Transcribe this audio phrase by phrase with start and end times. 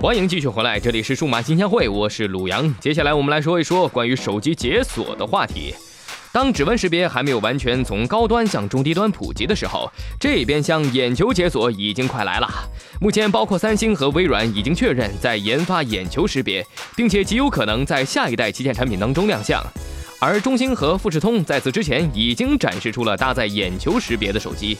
[0.00, 2.74] 欢迎继续回来，这里是数码金钱会，我是鲁阳。
[2.80, 5.74] 接下来我们来说一说关于手机解锁的话题。
[6.32, 12.48] 当指纹识别还没有完全从高端向中低端普及的时候，这边向眼球解锁已经快来了。
[12.98, 19.62] 目前，包括三星和微软已经确认在研发眼球识别，并且极有可能在下一代旗舰产品当中亮相。
[20.18, 24.78] 而中兴和富士通在此之前已经展示出了搭载眼球识别的手机。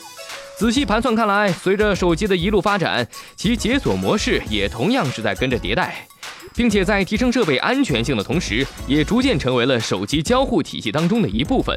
[0.60, 6.06] 仔细盘算看来，随着手机的一路发展，其解锁模式也同样是在跟着迭代，
[6.54, 11.74] 并且在提升设备安全性的同时，也逐渐成为了手机交互体系当中的一部分。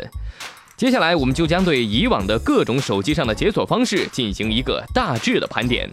[0.76, 5.90] 接下来，我们就将对以往的各种手机上的解锁方式进行一个大致的盘点。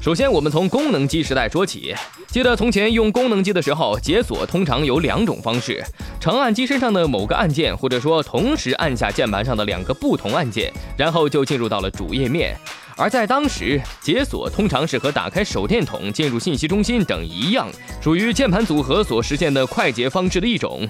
[0.00, 1.94] 首先，我们从功能机时代说起。
[2.28, 5.84] 记得从前用功能机的时候，解锁通常有两种方式：
[6.20, 12.56] 长按机身上的某个按键，或者说同时按下键盘上的两个不同按键，然后就进入到了主页面。
[12.96, 17.68] 而在当时，解锁通常是和打开手电筒、进入信息中心等一样，
[18.02, 20.88] 属于键盘组合所实现的快捷方式的一种。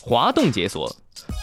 [0.00, 0.90] 滑动解锁。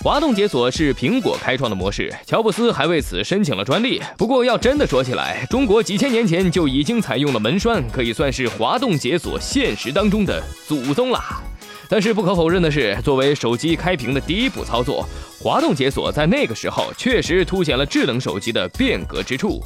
[0.04, 4.02] 滑动解锁是苹果开创的模式，乔布斯还为此申请了专利。
[4.17, 11.42] 不过要真的说起来，中国几千年前就已经采用了门栓，可以算是滑动解锁现实当中的祖宗啦。
[11.89, 15.07] 但是不可否认的是，作为手机开屏的第一步操作，
[15.39, 19.61] 滑动解锁在那个时候确实凸显了智能手机的变革之处。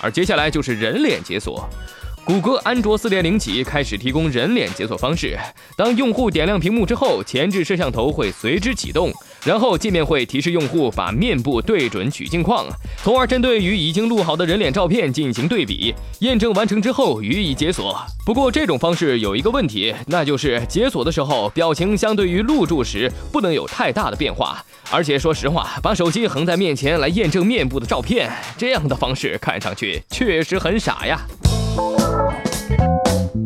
[0.00, 1.68] 而接下来就是人脸解锁。
[2.24, 5.38] 谷歌安卓4.0起开始提供人脸解锁方式。
[5.76, 9.12] 当用户点亮屏幕之后，前置摄像头会随之启动，
[9.44, 12.66] 然后界面会提示用户把面部对准取镜框，
[13.02, 17.94] 从而针对与已经录好的人脸照片进行对比，验证完成之后予以解锁。
[18.24, 24.64] 不过这种方式有一个问题，那就是解锁的时候表情相对于录住时不能有太大的变化。
[24.90, 31.20] 而且说实话，把手机横在面前来验证面部的照片，这样的方式看上去确实很傻呀。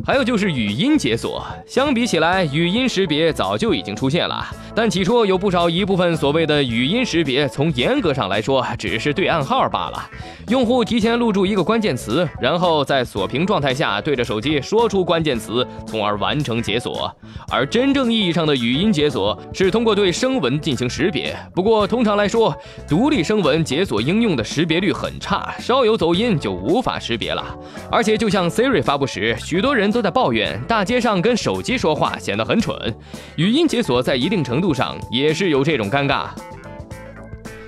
[0.04, 4.46] 还有就是语音解锁，相比起来，语音识别早就已经出现了。
[4.74, 10.10] 但起初有不少一部分所谓的语音识别，从严格上来说只是对暗号罢了。
[10.48, 17.14] 用户提前录入一个关键词，然后在锁屏状态下对着手机说出关键词，从而完成解锁。
[17.50, 21.36] 而真正意义上的语音解锁是通过对声纹进行识别。
[21.54, 22.56] 不过通常来说，
[22.88, 27.44] 独立声纹解锁应用的识别率很差，稍有走音就无法识别了。
[27.90, 29.98] 而且就像 Siri 发布时，许多人都。
[29.98, 32.94] 在抱怨大街上跟手机说话显得很蠢，
[33.34, 36.28] 语音解锁在一定程度上也是有这种尴尬。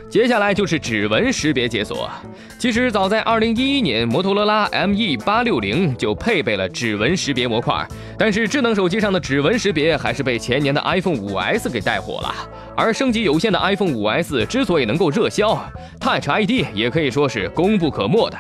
[0.09, 2.09] 接下来就是指纹识别解锁。
[2.57, 7.85] 其实早在2011年，摩托罗拉 ME860 就配备了指纹识别模块，
[8.17, 12.33] 但是智能手机上的指纹识别还是被前年的 iPhone 5S 给带火了。
[12.77, 15.61] 而升级有限的 iPhone 5S 之所以能够热销
[15.99, 18.39] ，Touch ID 也可以说是功不可没的。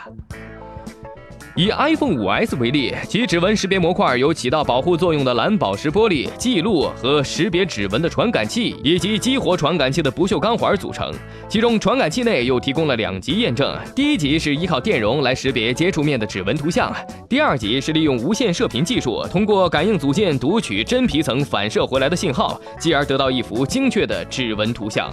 [1.56, 11.12] 以 iPhone 5S 为例，其指纹识别模块由起到保护作用的蓝宝石玻璃、记录和识别指纹的传感器以及激活传感器的不锈钢环组成。
[11.48, 16.92] 其中，传感器内又提供了两级验证：第一级是依靠电容来识别接触面的指纹图像；
[17.28, 25.10] 第二级是利用无线射频技术，通过感应组件读取真皮层反射回来的信号，继而得到一幅精确的指纹图像。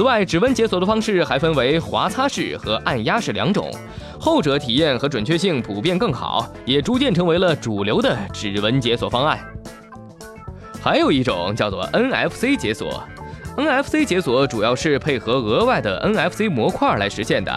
[0.00, 3.70] 此外，指纹解锁的方式还分为滑擦式和按压式两种，
[4.18, 9.38] 后者体验和准确性普遍更好，也逐渐成为了主流的指纹解锁方案。
[10.80, 13.04] 还有一种叫做 NFC 解锁
[13.58, 17.52] ，NFC 解锁主要是配合额外的 NFC 模块来实现的，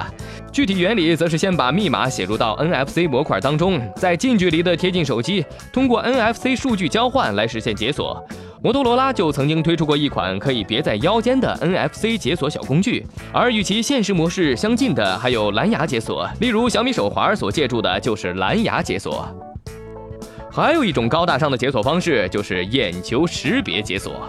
[0.52, 8.22] 具体原理则是先把密码写入到 NFC 模块当中，再近距离的贴近手机，通过 NFC 数据交换来实现解锁。
[8.64, 19.53] 摩托罗拉就曾经推出过一款可以别在腰间的 NFC 解锁小工具，而与其现实模式相近的还有蓝牙解锁，例如小米手环所借助的就是蓝牙解锁。
[20.56, 24.24] 还有一种高大上的解锁方式就是眼球识别解锁。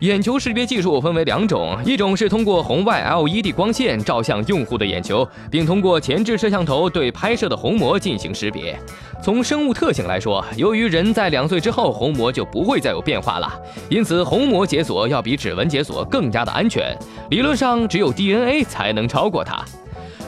[0.00, 8.76] 眼球识别技术分为两种，一种是通过红外 LED 光线照向用户的眼球，并通过前置摄像头对拍摄的虹膜进行识别。
[9.22, 13.48] 从生物特性来说，由于人在两岁之后虹膜就不会再有变化了，
[13.88, 16.92] 因此虹膜解锁要比指纹解锁更加的安全。
[17.30, 19.64] 理论上，只有 DNA 才能超过它。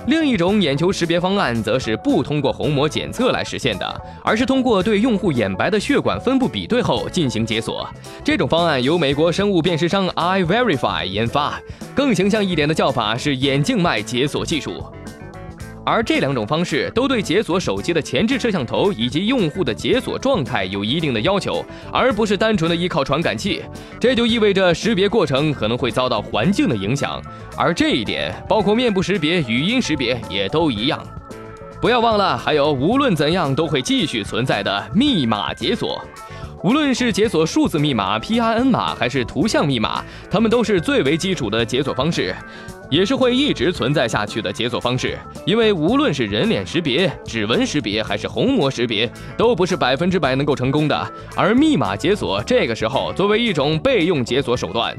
[0.07, 7.89] 另一种眼球识别方案则是不通过虹膜检测来实现的，而是通过对用户眼白的血管分布比对后进行解锁。
[8.25, 11.61] 这种方案由美国生物辨识商 iVerify 研发，
[11.95, 14.85] 更形象一点的叫法是眼静脉解锁技术。
[15.85, 23.63] 而这两种方式都对解锁手机的前置摄像头以及用户的解锁状态有一定的要求，而不是单纯的依靠传感器。
[24.01, 27.21] 这就意味着识别过程可能会遭到环境的影响，
[27.57, 31.05] 而这一点包括面部识别、语音识别也都一样。
[31.81, 36.01] 不要忘了，还有无论怎样都会继续存在的密码解锁。
[36.63, 42.33] 无论是解锁数字密码 PIN 码，还是图像密码，它们都是最为基础的解锁方式，
[42.93, 45.19] 也是会一直存在下去的解锁方式。
[45.47, 51.13] 因为无论是人脸识别、指纹识别，还是虹膜识别，都不是百分之百能够成功的。
[51.35, 54.95] 而密码解锁这个时候作为一种备用解锁手段，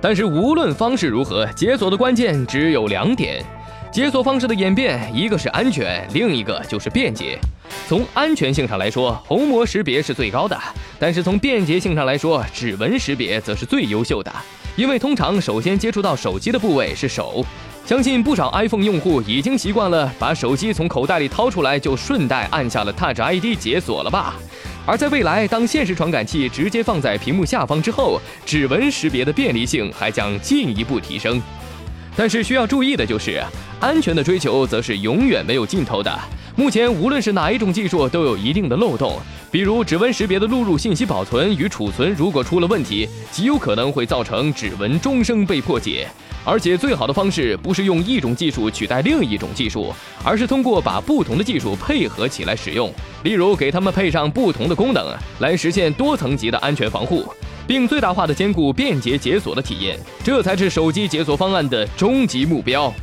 [0.00, 3.44] 但是无论方式如何，解锁的关键只有两点。
[3.92, 7.38] 解锁方式的演变，一个是安全，另一个就是便捷。
[7.86, 10.56] 从安全性上来说，虹膜识别是最高的；
[10.98, 14.32] 但是从便捷性上来说，指纹识别则是最优秀的。
[14.76, 17.44] 因为通常首先接触到手机的部位是手，
[17.86, 24.34] 相信不少 iPhone 用户已经习惯了把手机从口袋里掏出来就顺带按下了 Touch ID 解锁了吧？
[24.84, 31.40] 而在未来，当现实传感器直接放在屏幕下方之后，指纹识别的便利性还将进一步提升。
[32.14, 33.42] 但是需要注意的就是，
[33.80, 36.18] 安全的追求则是永远没有尽头的。
[36.56, 39.18] 目前无论是哪一种技术都有一定的漏洞，
[39.50, 46.08] 比如指纹识别的录入信息保存与储存如果出了问题，极有可能会造成指纹终生被破解。
[46.44, 49.92] 而且最好的方式不是用一种技术取代另一种技术，
[50.24, 52.90] 而是通过把不同的技术配合起来使用，
[53.24, 55.04] 例如给它们配上不同的功能，
[55.40, 57.24] 来实现多层级的安全防护。
[57.66, 62.94] 并最大化的兼顾便捷解锁的体验，这才是手机解锁方案的终极目标。